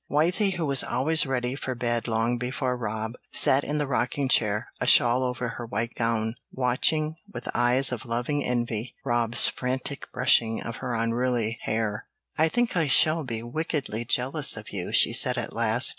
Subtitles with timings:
[0.09, 4.69] Wythie, who was always ready for bed long before Rob, sat in the rocking chair,
[4.79, 10.59] a shawl over her white gown, watching, with eyes of loving envy, Rob's frantic brushing
[10.59, 12.07] of her unruly hair.
[12.35, 15.89] "I think I shall be wickedly jealous of you," she said at last.